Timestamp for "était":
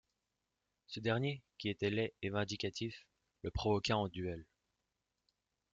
1.69-1.91